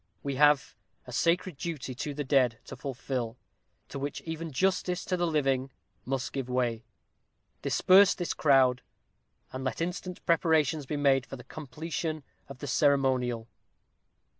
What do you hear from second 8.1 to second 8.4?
this